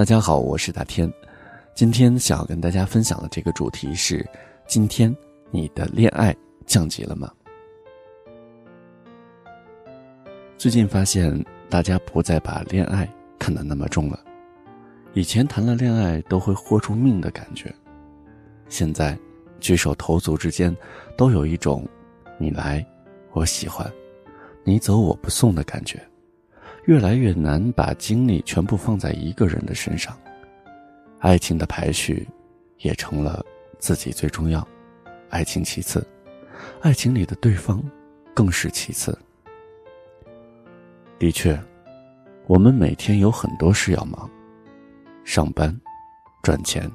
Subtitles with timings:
[0.00, 1.12] 大家好，我是大天。
[1.74, 4.26] 今天想要跟大家分享的这个主题是：
[4.66, 5.14] 今天
[5.50, 6.34] 你的恋爱
[6.64, 7.30] 降级了吗？
[10.56, 13.06] 最近发现大家不再把恋爱
[13.38, 14.18] 看得那么重了。
[15.12, 17.70] 以前谈了恋爱都会豁出命的感觉，
[18.70, 19.14] 现在
[19.60, 20.74] 举手投足之间
[21.14, 21.86] 都有一种
[22.40, 22.82] “你来，
[23.32, 23.86] 我喜欢，
[24.64, 26.02] 你走我不送”的感觉。
[26.86, 30.16] 越来越难把精力全部放在一个人的身上，
[31.18, 32.26] 爱情的排序
[32.78, 33.44] 也成了
[33.78, 34.66] 自己最重要，
[35.28, 36.06] 爱情其次，
[36.80, 37.82] 爱情里的对方
[38.34, 39.16] 更是其次。
[41.18, 41.58] 的确，
[42.46, 44.28] 我们每天有很多事要忙，
[45.22, 45.78] 上班、
[46.42, 46.90] 赚钱、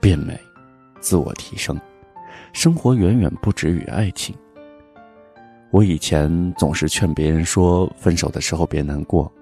[0.00, 0.38] 变美、
[1.00, 1.78] 自我提升，
[2.52, 4.34] 生活远远不止于爱情。
[5.70, 9.32] 我以前总是劝别人说分手的时候别难过，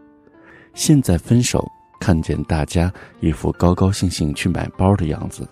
[0.75, 1.67] 现在分手
[1.99, 5.49] 看见大家一副高高兴兴去买包的样子，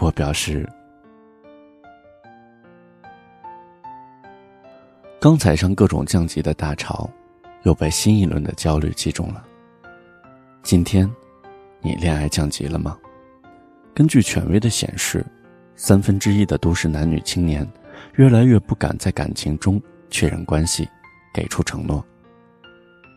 [0.00, 0.68] 我表示，
[5.20, 7.08] 刚踩上各种降级的大潮，
[7.62, 9.44] 又被新一轮的焦虑击中了。
[10.64, 11.08] 今天，
[11.80, 12.98] 你恋爱降级了吗？
[13.94, 15.24] 根据权威的显示，
[15.76, 17.64] 三分之一的都市男女青年。
[18.18, 19.80] 越来越不敢在感情中
[20.10, 20.88] 确认关系，
[21.32, 22.04] 给出承诺，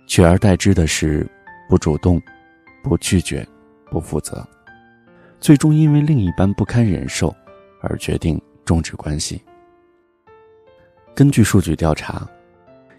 [0.07, 1.27] 取而代之的是
[1.67, 2.21] 不主动、
[2.83, 3.43] 不拒绝、
[3.89, 4.47] 不负责，
[5.39, 7.35] 最终因为另一半不堪忍受
[7.81, 9.41] 而决定终止关系。
[11.15, 12.29] 根据数据调查，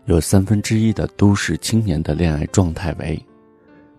[0.06, 3.16] 有三分之一的都市青年的恋爱状态为：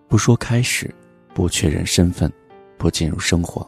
[0.08, 0.94] 不说开始，
[1.32, 2.30] 不确认身份，
[2.76, 3.66] 不进入生活，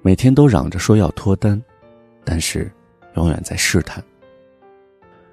[0.00, 1.62] 每天都嚷着说要脱单。
[2.24, 2.72] 但是，
[3.16, 4.02] 永远在试探。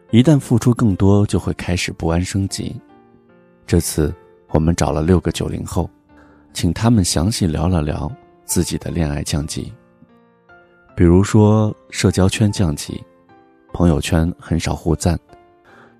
[0.09, 2.75] 一旦付出更多，就会开始不安升级。
[3.65, 4.13] 这次
[4.49, 5.89] 我们找了六个九零后，
[6.53, 8.11] 请他们详细聊了聊
[8.45, 9.71] 自己的恋爱降级。
[10.95, 13.03] 比如说，社交圈降级，
[13.73, 15.19] 朋友圈很少互赞，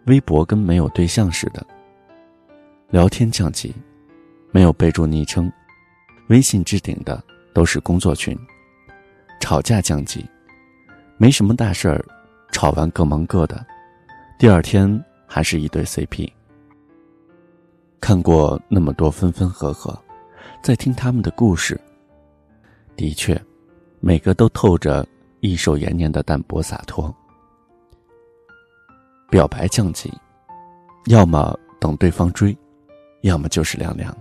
[0.06, 1.66] 微博跟没有对象似的；
[2.90, 3.74] 聊天降级，
[4.52, 5.52] 没有备注昵称，
[6.28, 7.24] 微信置顶的
[7.56, 8.38] 都是工作群；
[9.40, 10.24] 吵架降级。
[11.18, 12.04] 没什么大事儿，
[12.52, 13.66] 吵完各忙各的，
[14.38, 16.30] 第二天还是一对 CP。
[18.02, 19.98] 看过那么多分分合合，
[20.62, 21.80] 在听他们的故事。
[22.98, 23.42] 的确，
[24.02, 25.08] 每个都透着
[25.40, 27.14] 益寿延年的淡泊洒脱。
[29.30, 30.12] 表白降级，
[31.06, 32.56] 要么等对方追，
[33.22, 34.14] 要么就是凉凉。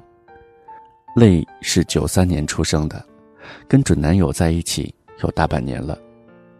[1.16, 3.04] 泪是九三年出生的，
[3.66, 5.98] 跟准男友在一起有大半年了。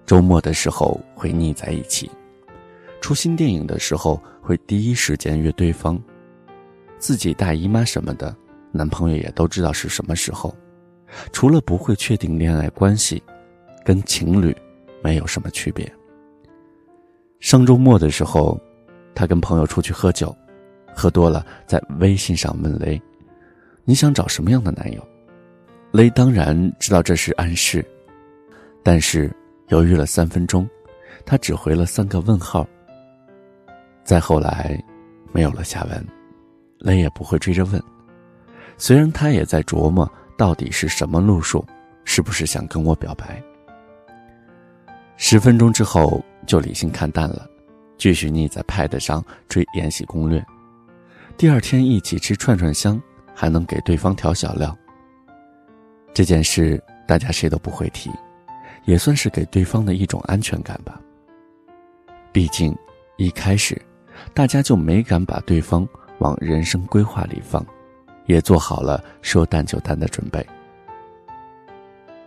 [0.04, 2.10] 周末的时候会腻在一起，
[3.00, 6.00] 出新电影的时候会第一时间约对方，
[6.98, 8.34] 自己大姨妈什么的，
[8.72, 10.54] 男朋友也都知道是什么时候。
[11.32, 13.22] 除了不会确定恋爱关系，
[13.84, 14.54] 跟情侣
[15.02, 15.90] 没有什么区别。
[17.38, 18.60] 上周末的时候，
[19.14, 20.34] 他跟朋友出去喝酒，
[20.94, 23.00] 喝多了在微信上问雷
[23.84, 25.06] ：“你想找什么样的男友？”
[25.92, 27.84] 雷当然知道这是暗示，
[28.82, 29.30] 但是。
[29.72, 30.69] 犹豫了三分钟，
[31.25, 32.69] 他只回了三个问号。
[34.05, 34.78] 再后来，
[35.33, 36.06] 没有了下文，
[36.81, 37.82] 雷也不会追着问。
[38.77, 40.06] 虽然他也在琢磨
[40.37, 41.65] 到底是什么路数，
[42.05, 43.43] 是不是想跟我表白。
[45.16, 47.49] 十分钟之后就理性看淡了，
[47.97, 50.38] 继续腻在 Pad 上追《延禧攻略》。
[51.38, 53.00] 第二天一起吃串串香，
[53.34, 54.77] 还能给对方调小料。
[56.12, 56.78] 这件事
[57.09, 58.11] 大家谁都不会提。
[58.84, 61.00] 也算是给对方的一种安全感吧。
[62.32, 62.76] 毕竟，
[63.16, 63.81] 一开始，
[64.32, 65.87] 大家就没敢把对方
[66.19, 67.65] 往人生规划里放，
[68.26, 70.44] 也做好了说淡就淡的准备。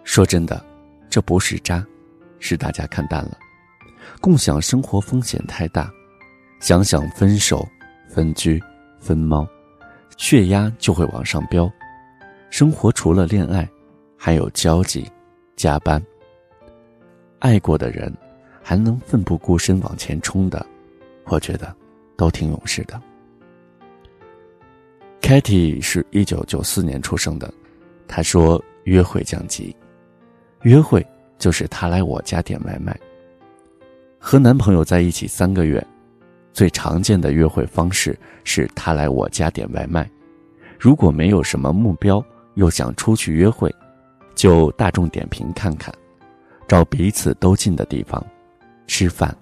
[0.03, 0.63] 说真的，
[1.09, 1.85] 这不是渣，
[2.39, 3.37] 是大家看淡了。
[4.21, 5.91] 共享生活风险太大，
[6.59, 7.67] 想想分手、
[8.07, 8.61] 分居、
[8.99, 9.47] 分猫，
[10.17, 11.69] 血压就会往上飙。
[12.51, 13.67] 生活除了恋爱，
[14.15, 15.09] 还有交际、
[15.55, 16.01] 加班。
[17.39, 18.11] 爱过的人，
[18.61, 20.65] 还能奋不顾身往前冲的，
[21.25, 21.75] 我觉得
[22.17, 23.01] 都挺勇士的。
[25.21, 27.51] Katy 是一九九四年出生的，
[28.07, 29.75] 她说约会降级，
[30.61, 31.05] 约会
[31.37, 32.97] 就是她来我家点外卖。
[34.19, 35.85] 和男朋友在一起三个月，
[36.51, 40.09] 最常见的约会方式是他来我家点外卖。
[40.79, 42.23] 如果没有什么目标，
[42.55, 43.71] 又想出去约会，
[44.33, 45.93] 就大众点评看看。
[46.67, 48.23] 找彼此都近的地方，
[48.87, 49.35] 吃饭、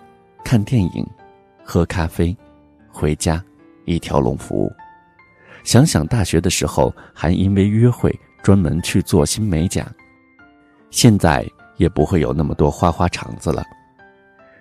[0.44, 1.08] 看电影、
[1.64, 2.36] 喝咖啡，
[2.90, 3.44] 回家，
[3.86, 4.72] 一条龙服务。
[5.64, 9.90] 想想大学的时候，还因为约会专门去做新美甲，
[10.92, 13.64] 现在也不会有那么多花花肠子了。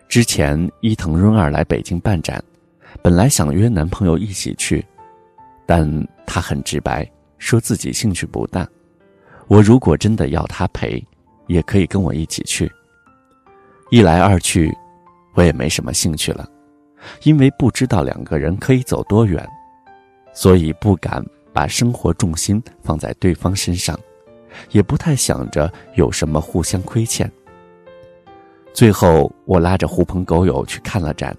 [0.09, 2.43] 之前伊藤润二来北京办展，
[3.03, 4.85] 本来想约男朋友一起去，
[5.67, 8.69] 但他很直白，说自己兴趣不大。
[9.49, 11.05] 我如果真的要他陪，
[11.47, 12.71] 也可以跟我一起去。
[13.91, 14.73] 一来二去，
[15.35, 16.49] 我也没什么兴趣了，
[17.25, 19.47] 因为不知道两个人可以走多远。
[20.35, 21.23] 所以不敢
[21.53, 23.99] 把生活重心放在对方身上，
[24.71, 27.31] 也不太想着有什么互相亏欠。
[28.73, 31.37] 最后，我拉着狐朋狗友去看了展，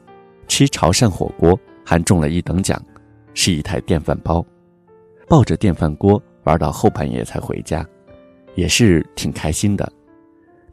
[0.47, 2.79] 吃潮汕火锅，还中了一等奖，
[3.33, 4.45] 是一台电饭煲，
[5.27, 7.83] 抱着电饭锅玩到后半夜才回家，
[8.55, 9.91] 也是挺开心的。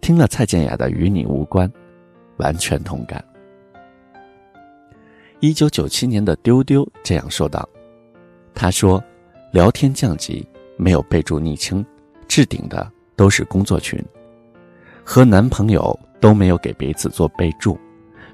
[0.01, 1.69] 听了蔡健雅的《与你无关》，
[2.39, 3.23] 完全同感。
[5.41, 7.69] 一九九七年的丢丢这样说道。
[8.55, 9.03] 他说
[9.53, 10.47] ：“聊天降级
[10.77, 11.85] 没有备注昵称，
[12.29, 14.03] 置顶的都是工作群。
[15.05, 17.79] 和男朋友都没有给彼此做备注，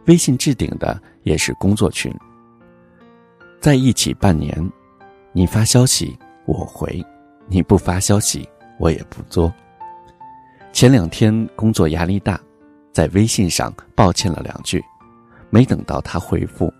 [0.06, 2.12] 微信置顶的也是工作群。
[3.60, 4.54] 在一起半年，
[5.32, 7.04] 你发消息我回，
[7.46, 8.48] 你不发消息
[8.78, 9.52] 我也不作。
[10.72, 12.40] 前两天工作压力大，
[12.92, 14.84] 在微信上抱歉了两句，
[15.50, 16.72] 没等到他回复，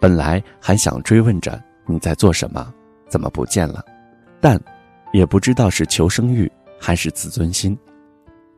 [0.00, 2.72] 本来还想追问着。”你在做什么？
[3.08, 3.84] 怎么不见了？
[4.40, 4.58] 但，
[5.12, 7.76] 也不知道是求生欲还是自尊心，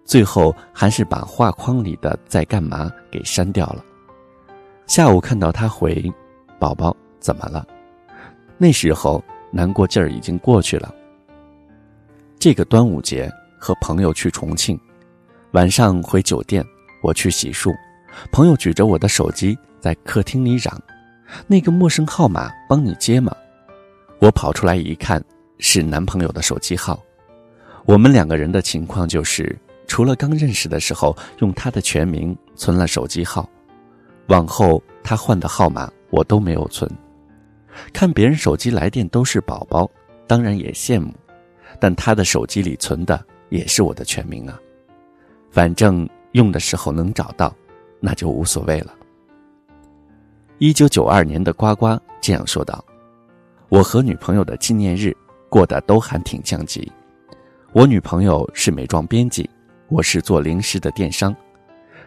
[0.05, 3.83] 最后还是把画框里的“在干嘛”给删掉了。
[4.87, 6.13] 下午看到他回
[6.61, 7.67] ：“宝宝怎么了？”
[8.59, 10.95] 那时候难过劲儿已经过去了。
[12.45, 14.79] 这个端午节和朋友去重庆，
[15.53, 16.63] 晚上回酒店，
[17.03, 17.75] 我去洗漱，
[18.31, 20.79] 朋友举着我的手机在客厅里嚷。
[21.47, 23.35] 那个陌生号码帮你接吗？
[24.19, 25.25] 我跑出来一看，
[25.59, 27.03] 是男朋友的手机号。
[27.87, 33.49] 我们两个人的情况就是，除了刚认识的时候用他的全名存了手机号，
[34.27, 36.91] 往后他换的号码我都没有存。
[37.91, 39.91] 看别人手机来电都是宝宝，
[40.27, 41.11] 当然也羡慕，
[41.81, 44.59] 但他的手机里存的也是我的全名啊。
[45.51, 47.55] 反正用的时候能找到，
[48.01, 48.95] 那就无所谓了。
[50.59, 52.85] 一九九二年的呱呱这样说道
[53.69, 55.17] ：“我和女朋友的纪念日
[55.49, 56.91] 过得都还挺降级。
[57.73, 59.49] 我女朋友是美妆编辑，
[59.89, 61.35] 我是做零食的电商。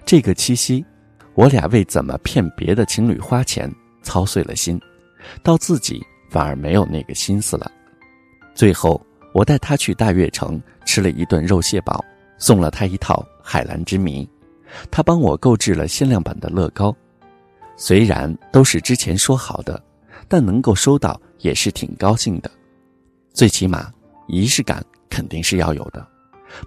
[0.06, 0.84] 这个七夕，
[1.34, 3.70] 我俩为怎么骗别的情侣花钱
[4.02, 4.80] 操碎了心，
[5.44, 7.70] 到自己反而没有那个心思了。
[8.56, 9.00] 最后，
[9.34, 12.04] 我带他去大悦城吃了一顿肉蟹堡，
[12.38, 14.26] 送了他一套《海蓝之谜》，
[14.90, 16.96] 他帮我购置了限量版的乐高。”
[17.80, 19.80] 虽然都是之前说好的，
[20.28, 22.50] 但能够收到也是挺高兴的。
[23.32, 23.94] 最起码
[24.28, 26.06] 仪式感肯定是要有的。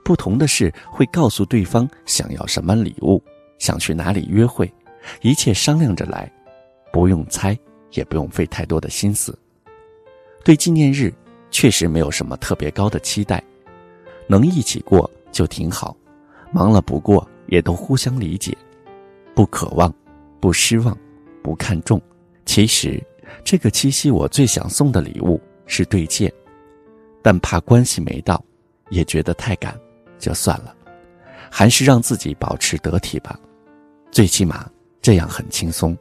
[0.04, 3.20] 不同的是，会告诉对方想要什么礼物，
[3.58, 4.72] 想去哪里约会，
[5.22, 6.30] 一切商量着来，
[6.92, 7.58] 不用猜，
[7.92, 9.36] 也不用费太多的心思。
[10.44, 11.12] 对纪念日
[11.50, 13.42] 确实没有什么特别高的期待，
[14.26, 15.96] 能一起过就挺好。
[16.52, 18.56] 忙了不过也都互相理解，
[19.34, 19.92] 不渴望。
[20.40, 20.96] 不失望，
[21.42, 22.00] 不看重。
[22.46, 22.98] 其实，
[23.44, 26.32] 这个七夕我最想送的礼物是对戒，
[27.20, 28.42] 但怕关系没到，
[28.88, 29.78] 也觉得太赶，
[30.18, 30.74] 就算了。
[31.50, 33.38] 还是让自己保持得体吧，
[34.10, 34.66] 最起码
[35.02, 35.94] 这样很轻松。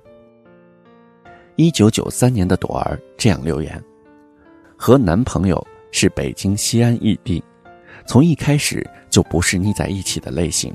[1.57, 3.83] 一九九三年的朵儿这样留言：
[4.81, 7.43] 和男朋友是北京西安异地，
[8.07, 10.73] 从一开始就不是腻在一起的类型，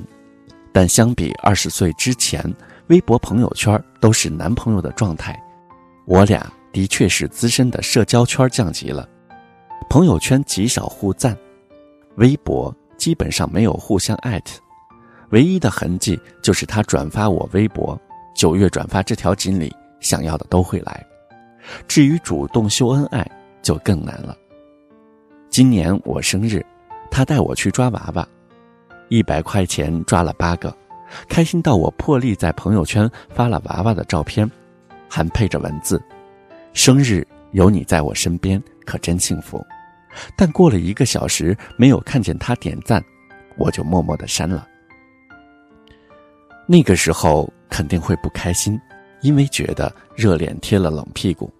[0.74, 2.54] 但相比二十岁之前。
[2.88, 5.42] 微博朋友圈都是男朋友的状态，
[6.04, 9.08] 我俩的确是资深的社交圈降级了。
[9.88, 11.34] 朋友圈极少互赞，
[12.16, 14.60] 微博基本上没有互相艾特，
[15.30, 17.98] 唯一的痕迹就是他转发我微博，
[18.36, 21.02] 九月转发这条锦鲤，想要的都会来。
[21.88, 23.26] 至于主动秀恩爱
[23.64, 24.36] 就更难了。
[25.50, 26.64] 今年我生日，
[27.10, 28.28] 他带我去抓娃娃，
[29.08, 30.72] 一百块钱抓了八个。
[31.28, 34.48] 开心到我破例在朋友圈发了娃娃的照片，
[35.08, 36.02] 还配着文字
[36.72, 39.64] ：“生日有你在我身边，可真幸福。”
[40.36, 43.04] 但过了一个小时没有看见他点赞，
[43.56, 44.66] 我就默默的删了。
[46.66, 48.80] 那个时候肯定会不开心，
[49.22, 51.52] 因为觉得热脸贴了冷屁股。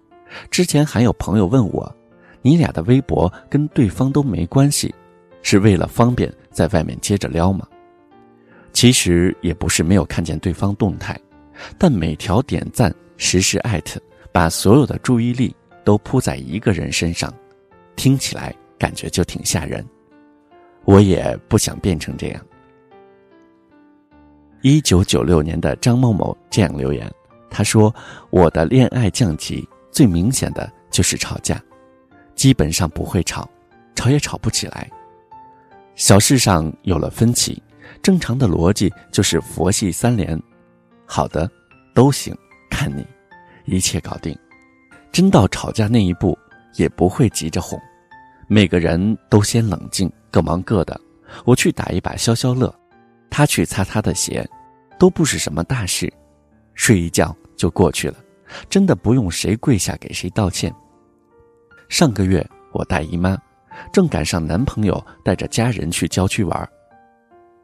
[0.49, 1.95] 之前还有朋友问我
[2.41, 4.93] ：“你俩的微博跟对方都没关系，
[5.41, 7.67] 是为了方便在外面接着撩吗？”
[8.73, 11.17] 其实也不是没有看见对方动态，
[11.77, 14.01] 但每条点赞、实时艾特，
[14.31, 15.55] 把所有的注意力
[15.85, 17.33] 都扑在一个人身上，
[17.95, 19.85] 听起来感觉就挺吓人。
[20.83, 22.45] 我也不想变成这样。
[24.61, 27.09] 一九九六年的张某某这样留言，
[27.49, 27.93] 他说
[28.29, 31.57] ：“我的恋爱降级最明显的就是吵架，
[32.35, 33.49] 基本上不会吵，
[33.95, 34.91] 吵也吵不起来。
[35.95, 37.63] 小事上有了分歧，
[38.03, 40.37] 正常的逻辑就是佛系三连，
[41.05, 41.49] 好的，
[41.93, 42.35] 都行，
[42.69, 43.07] 看你，
[43.63, 44.37] 一切搞定。
[45.13, 46.37] 真到吵架那一步，
[46.73, 47.79] 也不会急着哄，
[48.49, 50.99] 每个人都先冷静，各忙各的，
[51.45, 52.73] 我去打一把消消乐，
[53.29, 54.45] 他去擦他的鞋。”
[54.99, 56.11] 都不是什么大事，
[56.73, 58.15] 睡一觉就过去了，
[58.69, 60.73] 真的不用谁跪下给谁道歉。
[61.89, 63.37] 上个月我大姨妈，
[63.91, 66.69] 正赶上男朋友带着家人去郊区玩，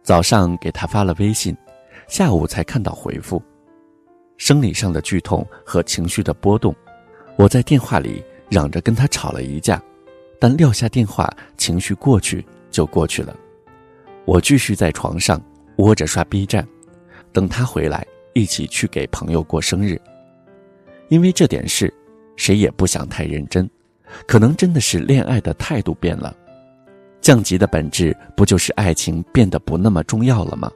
[0.03, 1.55] 早上给她发了微信，
[2.07, 3.41] 下午才看到回复。
[4.37, 6.75] 生理上的剧痛和情绪的波动，
[7.35, 9.81] 我在电话里嚷着跟他吵了一架，
[10.39, 13.35] 但撂下电话，情绪过去就过去了。
[14.25, 15.39] 我继续在床上
[15.77, 16.67] 窝着刷 B 站。
[17.33, 19.99] 等他回来，一起去给朋友过生日。
[21.11, 21.93] 因为这点事，
[22.37, 23.69] 谁也不想太认真。
[24.25, 26.33] 可能真的是恋爱的态度变了，
[27.19, 30.71] 降级的本质不就是爱情变得不那么重要了吗？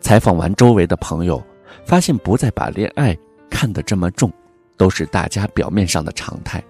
[0.00, 1.40] 采访完周围的朋友，
[1.86, 3.16] 发现不再把恋爱
[3.48, 4.28] 看得这么重，
[4.76, 6.60] 都是大家表面上的常态。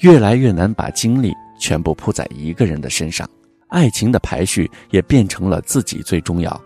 [0.00, 3.28] 越来越难把精力全部扑在一个人的身上，
[3.68, 6.60] 爱情的排序也变成了自己最重要。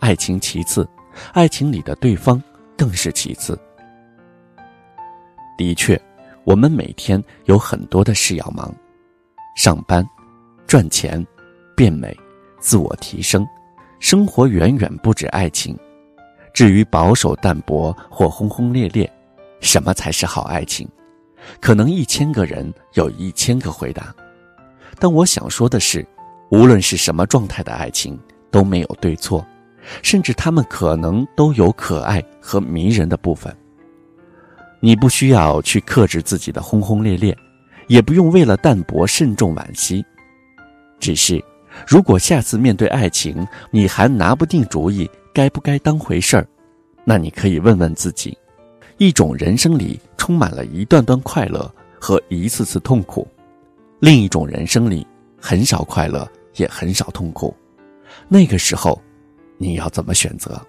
[0.00, 0.84] 爱情其次，
[1.32, 2.42] 爱情里的对方
[2.76, 3.56] 更是其次。
[5.62, 6.00] 的确，
[6.42, 8.74] 我们每天有很多的事要忙，
[9.54, 10.04] 上班、
[10.66, 11.24] 赚钱、
[11.76, 12.16] 变美、
[12.58, 13.46] 自我提升，
[14.00, 15.78] 生活远远不止爱情。
[16.52, 19.08] 至于保守淡泊或轰轰烈烈，
[19.60, 20.88] 什么才是好爱情？
[21.60, 24.12] 可能一千个人有一千个回答。
[24.98, 26.04] 但我想说的是，
[26.50, 28.18] 无论是什么状态的爱情，
[28.50, 29.46] 都没有对错。
[30.02, 33.56] 甚至他们可能都有可爱和迷人的部分。
[34.84, 37.36] 你不需要去克制自己的轰轰烈烈，
[37.86, 40.04] 也不用为了淡泊慎重惋惜。
[40.98, 41.40] 只是，
[41.86, 46.46] 如果下次面对爱情你还拿不定主意该不该当回事儿，
[47.04, 48.36] 那你可以问问自己：
[48.98, 53.26] 一种人生里充满了一段段快乐和一次次痛苦，
[54.00, 55.06] 另一种人生里
[55.40, 57.56] 很少快乐也很少痛苦，
[58.28, 59.00] 那个时候。
[59.58, 60.60] 你要怎么选择？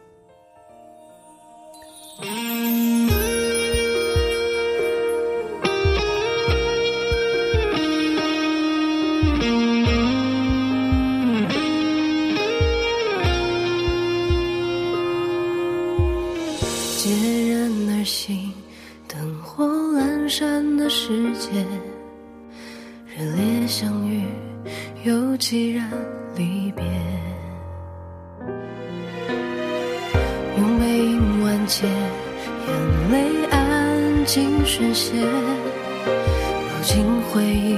[34.33, 37.77] 安静宣泄，如今回忆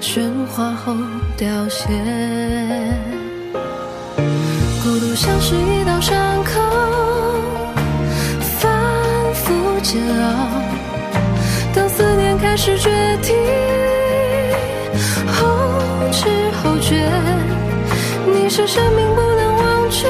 [0.00, 0.94] 喧哗后
[1.36, 1.88] 凋谢。
[4.84, 6.60] 孤独像是一道伤口，
[8.60, 8.70] 反
[9.34, 10.62] 复煎熬。
[11.74, 12.88] 当思念开始决
[13.20, 13.34] 堤，
[15.26, 15.48] 后
[16.12, 16.28] 知
[16.62, 17.04] 后觉，
[18.32, 20.06] 你是生命不能忘却。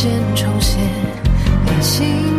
[0.00, 0.80] 间重现
[1.66, 2.29] 一起